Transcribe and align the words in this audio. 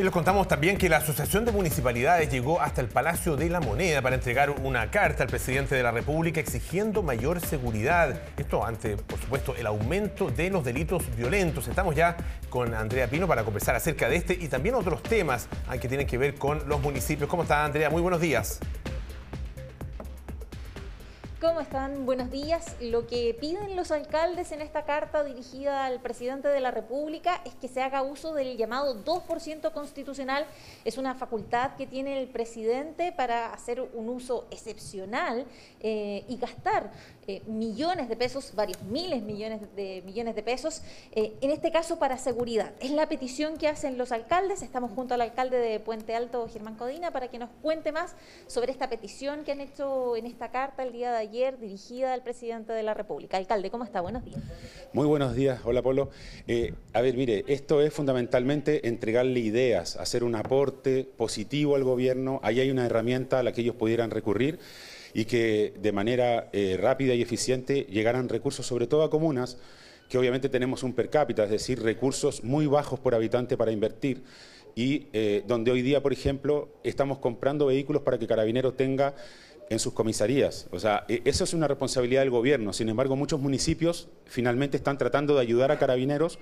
Y 0.00 0.02
les 0.02 0.12
contamos 0.12 0.48
también 0.48 0.78
que 0.78 0.88
la 0.88 0.96
Asociación 0.96 1.44
de 1.44 1.52
Municipalidades 1.52 2.30
llegó 2.30 2.58
hasta 2.58 2.80
el 2.80 2.88
Palacio 2.88 3.36
de 3.36 3.50
la 3.50 3.60
Moneda 3.60 4.00
para 4.00 4.14
entregar 4.14 4.48
una 4.48 4.90
carta 4.90 5.24
al 5.24 5.28
presidente 5.28 5.74
de 5.74 5.82
la 5.82 5.90
República 5.90 6.40
exigiendo 6.40 7.02
mayor 7.02 7.38
seguridad. 7.38 8.18
Esto 8.38 8.64
ante, 8.64 8.96
por 8.96 9.20
supuesto, 9.20 9.54
el 9.54 9.66
aumento 9.66 10.30
de 10.30 10.48
los 10.48 10.64
delitos 10.64 11.04
violentos. 11.18 11.68
Estamos 11.68 11.94
ya 11.94 12.16
con 12.48 12.72
Andrea 12.72 13.08
Pino 13.08 13.28
para 13.28 13.44
conversar 13.44 13.74
acerca 13.74 14.08
de 14.08 14.16
este 14.16 14.32
y 14.32 14.48
también 14.48 14.74
otros 14.74 15.02
temas 15.02 15.48
que 15.78 15.86
tienen 15.86 16.06
que 16.06 16.16
ver 16.16 16.36
con 16.36 16.66
los 16.66 16.80
municipios. 16.80 17.28
¿Cómo 17.28 17.42
está, 17.42 17.62
Andrea? 17.62 17.90
Muy 17.90 18.00
buenos 18.00 18.22
días. 18.22 18.58
¿Cómo 21.40 21.62
están? 21.62 22.04
Buenos 22.04 22.30
días. 22.30 22.76
Lo 22.82 23.06
que 23.06 23.34
piden 23.40 23.74
los 23.74 23.90
alcaldes 23.92 24.52
en 24.52 24.60
esta 24.60 24.84
carta 24.84 25.24
dirigida 25.24 25.86
al 25.86 25.98
presidente 25.98 26.48
de 26.48 26.60
la 26.60 26.70
República 26.70 27.40
es 27.46 27.54
que 27.54 27.66
se 27.66 27.80
haga 27.80 28.02
uso 28.02 28.34
del 28.34 28.58
llamado 28.58 29.02
2% 29.02 29.72
constitucional. 29.72 30.44
Es 30.84 30.98
una 30.98 31.14
facultad 31.14 31.76
que 31.76 31.86
tiene 31.86 32.20
el 32.20 32.28
presidente 32.28 33.10
para 33.10 33.54
hacer 33.54 33.80
un 33.80 34.10
uso 34.10 34.48
excepcional 34.50 35.46
eh, 35.80 36.26
y 36.28 36.36
gastar 36.36 36.92
eh, 37.26 37.40
millones 37.46 38.10
de 38.10 38.16
pesos, 38.16 38.52
varios 38.54 38.82
miles 38.82 39.22
millones 39.22 39.62
de 39.74 40.02
millones 40.04 40.34
de 40.34 40.42
pesos, 40.42 40.82
eh, 41.12 41.38
en 41.40 41.50
este 41.50 41.72
caso 41.72 41.98
para 41.98 42.18
seguridad. 42.18 42.74
Es 42.80 42.90
la 42.90 43.08
petición 43.08 43.56
que 43.56 43.66
hacen 43.66 43.96
los 43.96 44.12
alcaldes. 44.12 44.60
Estamos 44.60 44.90
junto 44.90 45.14
al 45.14 45.22
alcalde 45.22 45.56
de 45.56 45.80
Puente 45.80 46.14
Alto, 46.14 46.46
Germán 46.52 46.74
Codina, 46.74 47.12
para 47.12 47.28
que 47.28 47.38
nos 47.38 47.48
cuente 47.62 47.92
más 47.92 48.14
sobre 48.46 48.72
esta 48.72 48.90
petición 48.90 49.42
que 49.44 49.52
han 49.52 49.60
hecho 49.60 50.16
en 50.16 50.26
esta 50.26 50.50
carta 50.50 50.82
el 50.82 50.92
día 50.92 51.12
de 51.12 51.16
ayer 51.16 51.29
dirigida 51.30 52.12
al 52.12 52.22
presidente 52.22 52.72
de 52.72 52.82
la 52.82 52.92
República. 52.92 53.36
Alcalde, 53.36 53.70
¿cómo 53.70 53.84
está? 53.84 54.00
Buenos 54.00 54.24
días. 54.24 54.40
Muy 54.92 55.06
buenos 55.06 55.34
días. 55.36 55.60
Hola, 55.64 55.80
Polo. 55.80 56.10
Eh, 56.48 56.74
a 56.92 57.00
ver, 57.00 57.16
mire, 57.16 57.44
esto 57.46 57.80
es 57.80 57.92
fundamentalmente 57.92 58.88
entregarle 58.88 59.38
ideas, 59.38 59.96
hacer 59.96 60.24
un 60.24 60.34
aporte 60.34 61.08
positivo 61.16 61.76
al 61.76 61.84
gobierno. 61.84 62.40
Ahí 62.42 62.58
hay 62.58 62.70
una 62.70 62.84
herramienta 62.84 63.38
a 63.38 63.42
la 63.44 63.52
que 63.52 63.60
ellos 63.60 63.76
pudieran 63.76 64.10
recurrir 64.10 64.58
y 65.14 65.24
que 65.24 65.72
de 65.80 65.92
manera 65.92 66.48
eh, 66.52 66.76
rápida 66.80 67.14
y 67.14 67.22
eficiente 67.22 67.86
llegaran 67.88 68.28
recursos, 68.28 68.66
sobre 68.66 68.88
todo 68.88 69.04
a 69.04 69.10
comunas, 69.10 69.56
que 70.08 70.18
obviamente 70.18 70.48
tenemos 70.48 70.82
un 70.82 70.94
per 70.94 71.10
cápita, 71.10 71.44
es 71.44 71.50
decir, 71.50 71.80
recursos 71.80 72.42
muy 72.42 72.66
bajos 72.66 72.98
por 72.98 73.14
habitante 73.14 73.56
para 73.56 73.70
invertir 73.70 74.24
y 74.74 75.08
eh, 75.12 75.42
donde 75.46 75.70
hoy 75.70 75.82
día, 75.82 76.02
por 76.02 76.12
ejemplo, 76.12 76.68
estamos 76.84 77.18
comprando 77.18 77.66
vehículos 77.66 78.02
para 78.02 78.18
que 78.18 78.26
Carabinero 78.26 78.74
tenga 78.74 79.14
en 79.70 79.78
sus 79.78 79.94
comisarías. 79.94 80.66
O 80.72 80.78
sea, 80.78 81.04
e, 81.08 81.22
eso 81.24 81.44
es 81.44 81.54
una 81.54 81.68
responsabilidad 81.68 82.20
del 82.20 82.30
gobierno. 82.30 82.72
Sin 82.72 82.88
embargo, 82.88 83.16
muchos 83.16 83.40
municipios 83.40 84.08
finalmente 84.26 84.76
están 84.76 84.98
tratando 84.98 85.36
de 85.36 85.40
ayudar 85.40 85.70
a 85.70 85.78
carabineros 85.78 86.38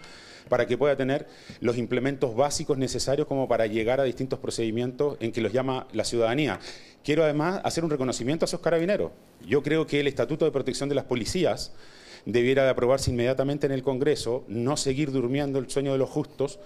para 0.49 0.67
que 0.67 0.79
pueda 0.79 0.97
tener 0.97 1.29
los 1.61 1.77
implementos 1.77 2.35
básicos 2.35 2.79
necesarios 2.79 3.29
como 3.29 3.47
para 3.47 3.67
llegar 3.67 4.01
a 4.01 4.05
distintos 4.05 4.39
procedimientos 4.39 5.19
en 5.21 5.31
que 5.31 5.43
los 5.43 5.53
llama 5.53 5.87
la 5.93 6.05
ciudadanía. 6.05 6.59
Quiero 7.05 7.23
además 7.23 7.61
hacer 7.65 7.85
un 7.85 7.91
reconocimiento 7.91 8.45
a 8.45 8.47
esos 8.47 8.61
carabineros. 8.61 9.13
Yo 9.47 9.63
creo 9.63 9.87
que 9.87 10.01
el 10.01 10.07
Estatuto 10.07 10.47
de 10.47 10.51
Protección 10.51 10.89
de 10.89 10.95
las 10.95 11.05
Policías 11.05 11.73
debiera 12.25 12.65
de 12.65 12.71
aprobarse 12.71 13.11
inmediatamente 13.11 13.67
en 13.67 13.73
el 13.73 13.83
Congreso, 13.83 14.45
no 14.49 14.79
seguir 14.79 15.13
durmiendo 15.13 15.59
el 15.59 15.71
sueño 15.71 15.93
de 15.93 15.99
los 15.99 16.09
justos 16.09 16.59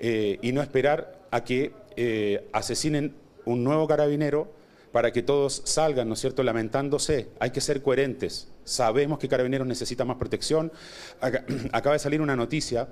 eh, 0.00 0.38
y 0.42 0.50
no 0.50 0.62
esperar 0.62 1.20
a 1.30 1.44
que 1.44 1.72
eh, 1.96 2.48
asesinen 2.52 3.14
un 3.44 3.64
nuevo 3.64 3.86
carabinero 3.86 4.57
para 4.92 5.12
que 5.12 5.22
todos 5.22 5.62
salgan, 5.64 6.08
¿no 6.08 6.14
es 6.14 6.20
cierto?, 6.20 6.42
lamentándose. 6.42 7.28
Hay 7.40 7.50
que 7.50 7.60
ser 7.60 7.82
coherentes. 7.82 8.48
Sabemos 8.64 9.18
que 9.18 9.28
Carabineros 9.28 9.66
necesita 9.66 10.04
más 10.04 10.16
protección. 10.16 10.72
Acaba 11.72 11.94
de 11.94 11.98
salir 11.98 12.20
una 12.20 12.36
noticia 12.36 12.88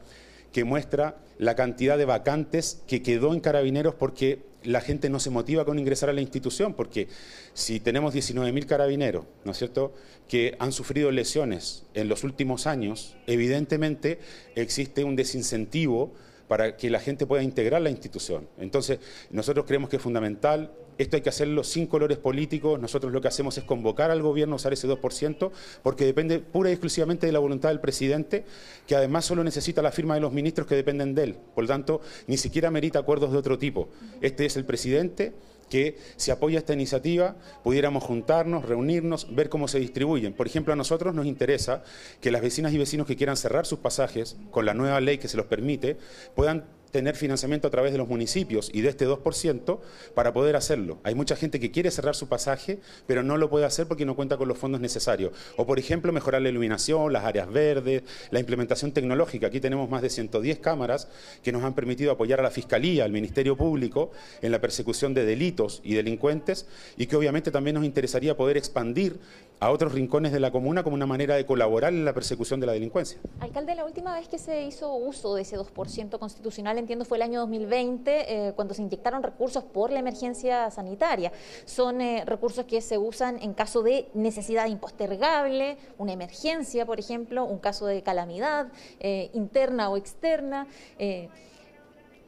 que 0.53 0.65
muestra 0.65 1.17
la 1.39 1.55
cantidad 1.55 1.99
de 1.99 2.05
vacantes 2.05 2.83
que 2.87 3.03
quedó 3.03 3.35
en 3.35 3.41
Carabineros 3.41 3.95
porque 3.95 4.43
la 4.67 4.81
gente 4.81 5.09
no 5.09 5.21
se 5.21 5.31
motiva 5.31 5.65
con 5.65 5.79
ingresar 5.79 6.09
a 6.09 6.13
la 6.13 6.21
institución, 6.21 6.75
porque 6.75 7.09
si 7.55 7.81
tenemos 7.81 8.15
19.000 8.15 8.67
carabineros, 8.67 9.25
¿no 9.45 9.53
es 9.53 9.59
cierto?, 9.59 9.95
que 10.29 10.57
han 10.59 10.73
sufrido 10.73 11.11
lesiones 11.11 11.85
en 11.95 12.09
los 12.09 12.25
últimos 12.25 12.67
años, 12.67 13.17
evidentemente 13.27 14.19
existe 14.55 15.05
un 15.05 15.15
desincentivo 15.15 16.13
para 16.49 16.77
que 16.77 16.91
la 16.91 17.01
gente 17.01 17.27
pueda 17.27 17.43
integrar 17.43 17.83
la 17.83 17.91
institución. 17.91 18.49
Entonces, 18.59 18.99
nosotros 19.31 19.67
creemos 19.67 19.91
que 19.91 19.97
es 19.97 20.03
fundamental 20.03 20.73
esto 20.99 21.17
hay 21.17 21.23
que 21.23 21.29
hacerlo 21.29 21.65
sin 21.65 21.87
colores 21.87 22.19
políticos. 22.19 22.81
Nosotros 22.81 23.13
lo 23.13 23.21
que 23.21 23.29
hacemos 23.29 23.59
es 23.59 23.65
convocar 23.65 24.11
al 24.11 24.23
gobierno 24.23 24.55
a 24.55 24.57
usar 24.57 24.73
ese 24.73 24.89
2%, 24.89 25.51
porque 25.83 26.05
depende 26.05 26.39
pura 26.39 26.71
y 26.71 26.73
exclusivamente 26.73 27.27
de 27.27 27.33
la 27.33 27.39
voluntad 27.39 27.69
del 27.69 27.81
presidente, 27.81 28.45
que 28.87 28.97
además 28.97 29.25
solo 29.25 29.45
necesita 29.45 29.83
la 29.83 29.93
firma 29.93 30.15
de 30.15 30.21
los 30.21 30.33
ministros 30.33 30.67
que 30.67 30.75
dependen 30.75 31.15
de 31.15 31.25
él. 31.25 31.37
Por 31.55 31.65
lo 31.65 31.69
tanto, 31.69 32.01
ni 32.27 32.37
siquiera 32.37 32.71
merita 32.71 32.99
acuerdos 32.99 33.33
de 33.33 33.39
otro 33.39 33.59
tipo. 33.59 33.89
Este 34.21 34.47
es 34.47 34.57
el 34.57 34.65
presidente 34.65 35.35
que 35.69 35.99
si 36.17 36.31
apoya 36.31 36.59
esta 36.59 36.73
iniciativa 36.73 37.37
pudiéramos 37.65 38.05
juntarnos, 38.05 38.65
reunirnos, 38.65 39.35
ver 39.35 39.49
cómo 39.49 39.69
se 39.69 39.81
distribuyen. 39.81 40.33
Por 40.33 40.47
ejemplo, 40.47 40.73
a 40.73 40.77
nosotros 40.77 41.15
nos 41.15 41.27
interesa 41.27 41.83
que 42.21 42.31
las 42.31 42.43
vecinas 42.43 42.73
y 42.73 42.79
vecinos 42.79 43.07
que 43.07 43.17
quieran 43.17 43.37
cerrar 43.37 43.67
sus 43.67 43.81
pasajes 43.81 44.37
con 44.51 44.65
la 44.65 44.75
nueva 44.75 45.01
ley 45.01 45.19
que 45.19 45.29
se 45.29 45.37
los 45.37 45.47
permite 45.47 45.97
puedan 46.35 46.65
tener 46.97 47.15
financiamiento 47.15 47.69
a 47.69 47.71
través 47.71 47.93
de 47.93 47.99
los 47.99 48.09
municipios 48.09 48.71
y 48.73 48.81
de 48.81 48.89
este 48.89 49.07
2% 49.07 49.81
para 50.15 50.33
poder 50.33 50.57
hacerlo. 50.57 50.99
Hay 51.03 51.15
mucha 51.15 51.37
gente 51.37 51.61
que 51.61 51.71
quiere 51.71 51.91
cerrar 51.91 52.15
su 52.15 52.27
pasaje, 52.27 52.79
pero 53.07 53.23
no 53.23 53.37
lo 53.37 53.51
puede 53.51 53.67
hacer 53.67 53.87
porque 53.87 54.07
no 54.07 54.17
cuenta 54.17 54.39
con 54.39 54.49
los 54.49 54.57
fondos 54.57 54.81
necesarios. 54.81 55.33
O, 55.59 55.67
por 55.67 55.79
ejemplo, 55.79 56.11
mejorar 56.11 56.41
la 56.41 56.49
iluminación, 56.49 57.13
las 57.13 57.25
áreas 57.25 57.53
verdes, 57.53 58.03
la 58.31 58.41
implementación 58.41 58.93
tecnológica. 58.93 59.49
Aquí 59.49 59.61
tenemos 59.61 59.91
más 59.91 60.01
de 60.01 60.09
110 60.09 60.59
cámaras 60.61 61.09
que 61.43 61.53
nos 61.53 61.65
han 61.65 61.75
permitido 61.75 62.13
apoyar 62.13 62.41
a 62.41 62.43
la 62.43 62.51
Fiscalía, 62.51 63.05
al 63.05 63.13
Ministerio 63.13 63.59
Público, 63.59 64.11
en 64.41 64.51
la 64.51 64.61
persecución 64.63 65.13
de 65.13 65.27
delitos 65.27 65.83
y 65.85 65.93
delincuentes 65.93 66.67
y 66.97 67.09
que 67.09 67.17
obviamente 67.17 67.51
también 67.51 67.75
nos 67.75 67.85
interesaría 67.85 68.39
poder 68.39 68.57
expandir 68.57 69.19
a 69.59 69.71
otros 69.71 69.93
rincones 69.93 70.33
de 70.33 70.41
la 70.41 70.51
comuna 70.51 70.83
como 70.83 70.95
una 70.95 71.07
manera 71.07 71.35
de 71.35 71.47
colaborar 71.47 71.93
en 71.93 72.05
la 72.05 72.13
persecución 72.13 72.61
de 72.61 72.67
la 72.67 72.73
delincuencia. 72.73 73.19
Alcalde, 73.41 73.75
la 73.75 73.85
última 73.85 74.15
vez 74.15 74.29
que 74.29 74.39
se 74.39 74.65
hizo 74.65 74.95
uso 74.95 75.35
de 75.35 75.43
ese 75.43 75.57
2% 75.57 76.19
constitucional, 76.19 76.79
entiendo, 76.79 77.05
fue 77.05 77.17
el 77.17 77.23
año 77.23 77.41
2020, 77.41 78.49
eh, 78.49 78.53
cuando 78.55 78.75
se 78.75 78.83
inyectaron 78.83 79.23
recursos 79.23 79.65
por 79.65 79.91
la 79.91 80.01
emergencia 80.01 80.71
sanitaria. 80.71 81.33
Son 81.65 82.01
eh, 82.01 82.25
recursos 82.27 82.67
que 82.67 82.81
se 82.83 82.99
usan 82.99 83.39
en 83.43 83.55
caso 83.55 83.83
de 83.83 84.09
necesidad 84.15 84.67
impostergable, 84.67 85.79
una 85.97 86.13
emergencia, 86.13 86.85
por 86.85 87.01
ejemplo, 87.01 87.45
un 87.45 87.59
caso 87.59 87.87
de 87.87 88.03
calamidad 88.03 88.71
eh, 89.01 89.31
interna 89.33 89.89
o 89.89 89.97
externa. 89.97 90.67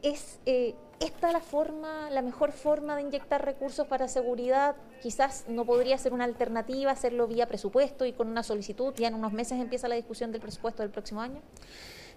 Es 0.01 0.39
¿Esta 0.99 1.31
la 1.31 1.39
forma, 1.39 2.09
la 2.09 2.21
mejor 2.21 2.51
forma 2.51 2.97
de 2.97 3.03
inyectar 3.03 3.45
recursos 3.45 3.87
para 3.87 4.09
seguridad? 4.09 4.75
Quizás 5.01 5.45
no 5.47 5.63
podría 5.63 5.97
ser 5.97 6.11
una 6.11 6.25
alternativa 6.25 6.91
hacerlo 6.91 7.25
vía 7.25 7.47
presupuesto 7.47 8.05
y 8.05 8.11
con 8.11 8.27
una 8.27 8.43
solicitud. 8.43 8.93
Ya 8.97 9.07
en 9.07 9.13
unos 9.13 9.31
meses 9.31 9.59
empieza 9.61 9.87
la 9.87 9.95
discusión 9.95 10.33
del 10.33 10.41
presupuesto 10.41 10.83
del 10.83 10.91
próximo 10.91 11.21
año. 11.21 11.41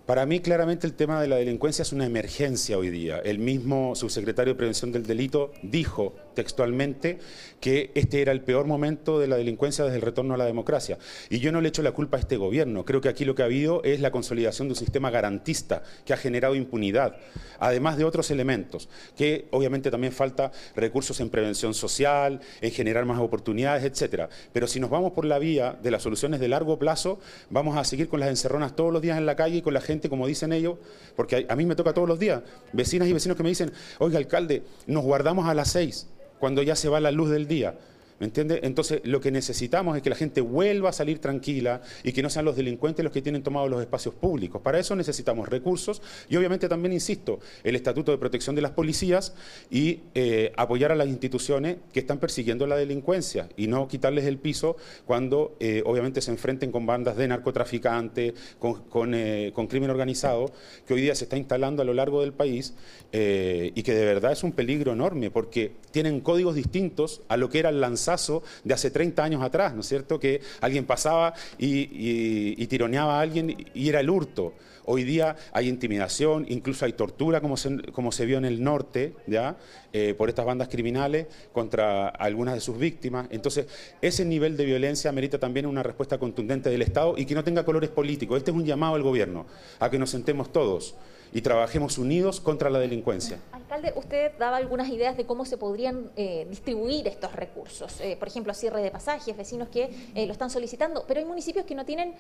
Para 0.05 0.27
mí, 0.27 0.41
claramente, 0.41 0.85
el 0.89 0.95
tema 0.95 1.23
de 1.23 1.29
la 1.29 1.37
delincuencia 1.37 1.83
es 1.83 1.93
una 1.93 2.07
emergencia 2.07 2.77
hoy 2.77 2.91
día. 2.91 3.21
El 3.21 3.39
mismo 3.39 3.95
subsecretario 3.95 4.55
de 4.55 4.59
Prevención 4.59 4.91
del 4.91 5.07
Delito 5.07 5.53
dijo 5.63 6.13
textualmente 6.35 7.19
que 7.61 7.93
este 7.95 8.23
era 8.23 8.33
el 8.33 8.41
peor 8.41 8.67
momento 8.67 9.21
de 9.21 9.29
la 9.29 9.37
delincuencia 9.37 9.85
desde 9.85 9.97
el 9.97 10.03
retorno 10.03 10.35
a 10.35 10.37
la 10.37 10.47
democracia. 10.47 10.99
Y 11.31 11.39
yo 11.39 11.53
no 11.53 11.61
le 11.61 11.69
echo 11.69 11.83
la 11.83 11.93
culpa 11.93 12.17
a 12.17 12.21
este 12.21 12.37
gobierno. 12.37 12.85
Creo 12.85 13.01
que 13.01 13.09
aquí 13.09 13.25
lo 13.25 13.35
que 13.35 13.43
ha 13.43 13.47
habido 13.47 13.83
es 13.85 14.01
la 14.01 14.11
consolidación 14.11 14.69
de 14.69 14.73
un 14.73 14.77
sistema 14.77 15.11
garantista 15.11 15.83
que 16.05 16.13
ha 16.13 16.17
generado 16.17 16.55
impunidad, 16.55 17.17
además 17.61 17.97
de 17.97 18.05
otros 18.05 18.31
elementos, 18.31 18.89
que 19.17 19.47
obviamente 19.51 19.91
también 19.91 20.13
falta 20.13 20.51
recursos 20.75 21.21
en 21.21 21.31
prevención 21.31 21.75
social, 21.75 22.41
en 22.61 22.71
generar 22.73 23.05
más 23.05 23.21
oportunidades, 23.21 23.85
etcétera. 23.85 24.29
Pero 24.53 24.67
si 24.67 24.81
nos 24.81 24.91
vamos 24.91 25.13
por 25.13 25.25
la 25.25 25.39
vía 25.39 25.79
de 25.81 25.91
las 25.91 26.03
soluciones 26.03 26.41
de 26.41 26.49
largo 26.49 26.79
plazo, 26.79 27.21
vamos 27.51 27.77
a 27.77 27.85
seguir 27.85 28.09
con 28.09 28.21
las 28.21 28.29
encerronas 28.29 28.75
todos 28.75 28.93
los 28.93 29.03
días 29.03 29.19
en 29.19 29.27
la 29.27 29.37
calle 29.37 29.59
y 29.59 29.63
con 29.63 29.75
la 29.75 29.81
gente 29.81 30.09
como 30.09 30.27
dicen 30.27 30.53
ellos, 30.53 30.79
porque 31.17 31.47
a, 31.49 31.57
mí 31.57 31.67
me 31.67 31.77
toca 31.77 31.93
todos 31.93 32.09
los 32.09 32.19
días, 32.19 32.43
vecinas 32.73 33.09
y 33.09 33.13
vecinos 33.13 33.37
que 33.37 33.43
me 33.43 33.49
dicen, 33.49 33.73
oiga, 33.99 34.19
alcalde, 34.19 34.63
nos 34.87 35.05
guardamos 35.05 35.47
a 35.47 35.55
las 35.55 35.71
seis, 35.71 36.09
cuando 36.43 36.61
ya 36.61 36.75
se 36.75 36.89
va 36.89 36.99
la 36.99 37.13
luz 37.13 37.31
del 37.31 37.47
día. 37.47 37.77
¿Me 38.23 38.27
entiende? 38.27 38.61
Entonces, 38.63 39.01
lo 39.03 39.21
que 39.21 39.33
necesitamos 39.33 39.97
es 39.97 40.03
que 40.05 40.09
la 40.09 40.15
gente 40.15 40.41
vuelva 40.41 40.91
a 40.91 40.93
salir 40.93 41.19
tranquila 41.19 41.81
y 42.05 42.13
que 42.13 42.23
no 42.23 42.31
sean 42.31 42.45
los 42.45 42.55
delincuentes 42.55 43.03
los 43.03 43.13
que 43.13 43.21
tienen 43.21 43.43
tomados 43.43 43.69
los 43.69 43.81
espacios 43.81 44.15
públicos. 44.15 44.63
Para 44.63 44.79
eso 44.79 44.95
necesitamos 44.95 45.49
recursos 45.49 46.01
y, 46.29 46.37
obviamente, 46.37 46.69
también, 46.69 46.93
insisto, 46.93 47.41
el 47.65 47.75
Estatuto 47.75 48.13
de 48.13 48.19
Protección 48.19 48.55
de 48.55 48.63
las 48.63 48.71
Policías 48.71 49.35
y 49.73 50.03
eh, 50.15 50.53
apoyar 50.57 50.93
a 50.93 50.95
las 50.95 51.09
instituciones 51.09 51.79
que 51.93 51.99
están 51.99 52.19
persiguiendo 52.21 52.65
la 52.69 52.77
delincuencia 52.77 53.49
y 53.57 53.67
no 53.67 53.89
quitarles 53.89 54.25
el 54.27 54.39
piso 54.39 54.77
cuando, 55.05 55.57
eh, 55.59 55.83
obviamente, 55.85 56.21
se 56.21 56.31
enfrenten 56.31 56.71
con 56.71 56.87
bandas 56.87 57.17
de 57.17 57.27
narcotraficantes, 57.27 58.35
con, 58.61 59.15
eh, 59.17 59.51
con, 59.53 59.67
crimen 59.67 59.91
organizado, 59.91 60.53
que 60.87 60.95
hoy 60.95 61.01
día 61.03 61.17
se 61.17 61.25
está 61.25 61.37
instalando 61.37 61.83
a 61.83 61.85
lo 61.85 61.93
largo 61.93 62.21
del 62.21 62.33
país 62.33 62.75
y 63.15 63.83
que 63.83 63.95
de 63.95 64.07
verdad 64.07 64.33
es 64.33 64.43
un 64.43 64.53
peligro 64.53 64.93
enorme 64.93 65.31
porque 65.31 65.73
tienen 65.91 66.21
códigos 66.21 66.55
distintos 66.55 67.21
a 67.29 67.37
lo 67.37 67.51
que 67.51 67.59
era 67.59 67.71
lanzar 67.71 68.12
de 68.65 68.75
hace 68.75 68.91
30 68.91 69.23
años 69.23 69.43
atrás, 69.43 69.75
¿no 69.75 69.81
es 69.81 69.89
cierto? 69.89 70.19
Que 70.19 70.41
alguien 70.61 70.85
pasaba 70.85 71.35
y, 71.59 72.67
tironeaba 72.67 73.19
a 73.19 73.21
alguien 73.21 73.55
y 73.75 73.89
era 73.89 74.01
el 74.01 74.11
hurto. 74.11 74.55
Hoy 74.85 75.05
día 75.05 75.37
hay 75.53 75.69
intimidación, 75.69 76.45
incluso 76.49 76.85
hay 76.85 76.95
tortura, 76.95 77.41
como 77.41 77.57
se, 77.57 77.83
como 77.93 78.11
se 78.11 78.27
vio 78.27 78.39
en 78.39 78.45
el 78.45 78.65
norte, 78.65 79.15
¿ya? 79.29 79.57
Eh, 79.93 80.15
por 80.15 80.29
estas 80.29 80.45
bandas 80.45 80.69
criminales 80.69 81.27
contra 81.53 82.09
algunas 82.09 82.55
de 82.55 82.61
sus 82.61 82.79
víctimas. 82.79 83.29
Entonces, 83.31 83.67
ese 84.01 84.25
nivel 84.25 84.57
de 84.57 84.65
violencia 84.65 85.13
merita 85.13 85.39
también 85.39 85.67
una 85.67 85.85
respuesta 85.85 86.19
contundente 86.19 86.69
del 86.69 86.83
Estado 86.83 87.15
y 87.17 87.27
que 87.27 87.35
no 87.35 87.45
tenga 87.45 87.65
colores 87.65 87.91
políticos. 87.91 88.39
Este 88.39 88.51
es 88.51 88.57
un 88.57 88.65
llamado 88.65 88.97
al 88.97 89.03
gobierno 89.03 89.47
a 89.79 89.89
que 89.89 89.99
nos 89.99 90.11
sentemos 90.11 90.53
todos 90.53 90.97
y 91.33 91.41
trabajemos 91.41 91.99
unidos 91.99 92.41
contra 92.41 92.69
la 92.69 92.79
delincuencia. 92.79 93.39
Alcalde, 93.53 93.95
usted 93.97 94.33
daba 94.39 94.59
algunas 94.59 94.89
ideas 94.91 95.17
de 95.17 95.25
cómo 95.25 95.47
se 95.47 95.57
podrían 95.57 96.11
eh, 96.17 96.47
distribuir 96.51 97.09
estos 97.09 97.35
recursos. 97.35 98.01
Eh, 98.01 98.17
por 98.19 98.29
ejemplo, 98.29 98.53
cierre 98.53 98.83
de 98.83 98.91
pasajes, 98.91 99.35
vecinos 99.37 99.69
que 99.69 99.91
eh, 100.15 100.27
lo 100.27 100.33
están 100.33 100.51
solicitando, 100.51 101.05
pero 101.09 101.21
hay 101.21 101.27
municipios 101.27 101.65
que 101.65 101.75
no 101.75 101.85
tienen 101.85 102.15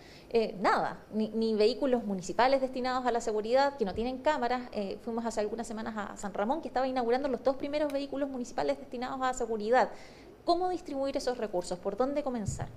nada, 0.60 1.04
ni, 1.12 1.54
vehículos 1.54 2.04
municipales 2.04 2.60
destinados 2.62 3.04
a 3.04 3.12
la 3.12 3.20
seguridad, 3.20 3.76
que 3.76 3.84
no 3.84 3.92
tienen 3.92 4.18
cámaras. 4.18 4.62
fuimos 5.02 5.26
hace 5.26 5.40
algunas 5.40 5.66
semanas 5.66 5.94
a 5.96 6.16
San 6.16 6.32
Ramón, 6.32 6.62
que 6.62 6.68
estaba 6.68 6.88
inaugurando 6.88 7.28
los 7.28 7.42
dos 7.44 7.56
primeros 7.56 7.92
vehículos 7.92 8.28
municipales 8.30 8.78
destinados 8.78 9.20
a 9.22 9.34
seguridad. 9.34 9.90
¿Cómo 10.44 10.70
distribuir 10.70 11.16
esos 11.16 11.36
recursos? 11.36 11.78
¿Por 11.78 11.96
dónde 11.96 12.22
comenzar? 12.22 12.68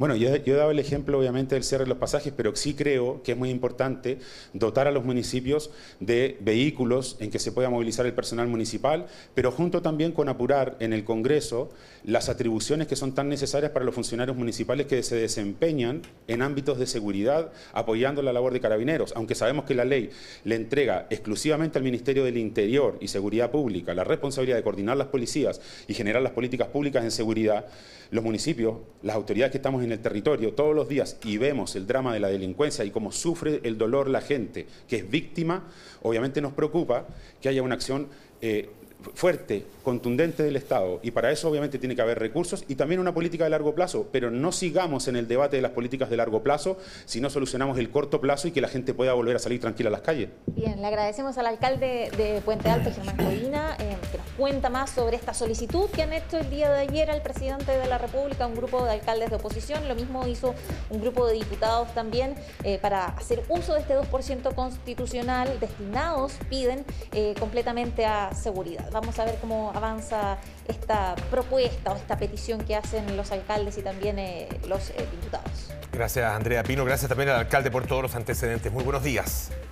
Bueno, 0.00 0.16
yo, 0.16 0.34
he 0.34 0.50
dado 0.52 0.70
el 0.70 0.78
ejemplo 0.78 1.18
obviamente 1.18 1.56
del 1.56 1.62
cierre 1.62 1.84
de 1.84 1.90
los 1.90 1.98
pasajes, 1.98 2.32
pero 2.34 2.56
sí 2.56 2.72
creo 2.72 3.22
que 3.22 3.32
es 3.32 3.38
muy 3.38 3.50
importante 3.50 4.16
dotar 4.54 4.88
a 4.88 4.92
los 4.92 5.04
municipios 5.04 5.70
de 6.00 6.38
vehículos 6.40 7.18
en 7.20 7.30
que 7.30 7.38
se 7.38 7.52
pueda 7.52 7.68
movilizar 7.68 8.06
el 8.06 8.14
personal 8.14 8.48
municipal, 8.48 9.08
pero 9.34 9.52
junto 9.52 9.82
también 9.82 10.12
con 10.12 10.30
apurar 10.30 10.78
en 10.80 10.94
el 10.94 11.04
Congreso 11.04 11.68
las 12.02 12.30
atribuciones 12.30 12.86
que 12.86 12.96
son 12.96 13.14
tan 13.14 13.28
necesarias 13.28 13.72
para 13.72 13.84
los 13.84 13.94
funcionarios 13.94 14.38
municipales 14.38 14.86
que 14.86 15.02
se 15.02 15.16
desempeñan 15.16 16.00
en 16.28 16.40
ámbitos 16.40 16.78
de 16.78 16.86
seguridad 16.86 17.52
apoyando 17.74 18.22
la 18.22 18.32
labor 18.32 18.54
de 18.54 18.60
carabineros, 18.60 19.12
aunque 19.16 19.34
sabemos 19.34 19.66
que 19.66 19.74
la 19.74 19.84
ley 19.84 20.08
le 20.44 20.54
entrega 20.54 21.08
exclusivamente 21.10 21.76
al 21.76 21.84
Ministerio 21.84 22.24
del 22.24 22.38
Interior 22.38 22.96
y 23.02 23.08
Seguridad 23.08 23.50
Pública 23.50 23.92
la 23.92 24.04
responsabilidad 24.04 24.56
de 24.56 24.62
coordinar 24.62 24.96
las 24.96 25.08
policías 25.08 25.60
y 25.88 25.92
generar 25.92 26.22
las 26.22 26.32
políticas 26.32 26.68
públicas 26.68 27.04
en 27.04 27.10
seguridad, 27.10 27.66
los 28.10 28.24
municipios, 28.24 28.78
las 29.02 29.14
autoridades 29.14 29.52
que 29.52 29.58
estamos 29.58 29.84
en 29.84 29.89
el 29.92 30.00
territorio 30.00 30.54
todos 30.54 30.74
los 30.74 30.88
días 30.88 31.18
y 31.24 31.38
vemos 31.38 31.76
el 31.76 31.86
drama 31.86 32.12
de 32.12 32.20
la 32.20 32.28
delincuencia 32.28 32.84
y 32.84 32.90
cómo 32.90 33.12
sufre 33.12 33.60
el 33.64 33.78
dolor 33.78 34.08
la 34.08 34.20
gente 34.20 34.66
que 34.88 34.96
es 34.96 35.10
víctima, 35.10 35.64
obviamente 36.02 36.40
nos 36.40 36.52
preocupa 36.52 37.06
que 37.40 37.48
haya 37.48 37.62
una 37.62 37.74
acción 37.74 38.08
eh, 38.40 38.68
fuerte, 39.14 39.64
contundente 39.82 40.42
del 40.42 40.56
Estado. 40.56 41.00
Y 41.02 41.10
para 41.10 41.30
eso 41.30 41.48
obviamente 41.48 41.78
tiene 41.78 41.96
que 41.96 42.02
haber 42.02 42.18
recursos 42.18 42.64
y 42.68 42.74
también 42.74 43.00
una 43.00 43.14
política 43.14 43.44
de 43.44 43.50
largo 43.50 43.74
plazo, 43.74 44.08
pero 44.12 44.30
no 44.30 44.52
sigamos 44.52 45.08
en 45.08 45.16
el 45.16 45.28
debate 45.28 45.56
de 45.56 45.62
las 45.62 45.72
políticas 45.72 46.10
de 46.10 46.16
largo 46.16 46.42
plazo 46.42 46.78
si 47.04 47.20
no 47.20 47.30
solucionamos 47.30 47.78
el 47.78 47.90
corto 47.90 48.20
plazo 48.20 48.48
y 48.48 48.52
que 48.52 48.60
la 48.60 48.68
gente 48.68 48.94
pueda 48.94 49.12
volver 49.12 49.36
a 49.36 49.38
salir 49.38 49.60
tranquila 49.60 49.88
a 49.88 49.92
las 49.92 50.02
calles. 50.02 50.30
Bien, 50.46 50.80
le 50.80 50.86
agradecemos 50.86 51.38
al 51.38 51.46
alcalde 51.46 52.10
de 52.16 52.40
Puente 52.44 52.68
Alto, 52.68 52.90
Germán 52.92 53.16
Colina, 53.16 53.76
eh, 53.78 53.89
cuenta 54.40 54.70
más 54.70 54.88
sobre 54.88 55.16
esta 55.16 55.34
solicitud 55.34 55.90
que 55.90 56.00
han 56.02 56.14
hecho 56.14 56.38
el 56.38 56.48
día 56.48 56.70
de 56.70 56.80
ayer 56.80 57.10
al 57.10 57.20
presidente 57.20 57.76
de 57.76 57.86
la 57.86 57.98
República, 57.98 58.46
un 58.46 58.54
grupo 58.54 58.82
de 58.86 58.92
alcaldes 58.92 59.28
de 59.28 59.36
oposición, 59.36 59.86
lo 59.86 59.94
mismo 59.94 60.26
hizo 60.26 60.54
un 60.88 61.02
grupo 61.02 61.26
de 61.26 61.34
diputados 61.34 61.92
también 61.92 62.34
eh, 62.64 62.78
para 62.78 63.04
hacer 63.04 63.44
uso 63.50 63.74
de 63.74 63.80
este 63.80 63.98
2% 63.98 64.54
constitucional 64.54 65.60
destinados, 65.60 66.32
piden, 66.48 66.86
eh, 67.12 67.34
completamente 67.38 68.06
a 68.06 68.32
seguridad. 68.34 68.88
Vamos 68.90 69.18
a 69.18 69.26
ver 69.26 69.36
cómo 69.42 69.72
avanza 69.74 70.38
esta 70.66 71.16
propuesta 71.30 71.92
o 71.92 71.96
esta 71.96 72.16
petición 72.16 72.64
que 72.64 72.76
hacen 72.76 73.18
los 73.18 73.32
alcaldes 73.32 73.76
y 73.76 73.82
también 73.82 74.18
eh, 74.18 74.48
los 74.66 74.90
diputados. 75.10 75.70
Gracias, 75.92 76.32
Andrea 76.32 76.62
Pino. 76.62 76.86
Gracias 76.86 77.10
también 77.10 77.28
al 77.28 77.36
alcalde 77.36 77.70
por 77.70 77.86
todos 77.86 78.00
los 78.00 78.14
antecedentes. 78.14 78.72
Muy 78.72 78.84
buenos 78.84 79.02
días. 79.02 79.50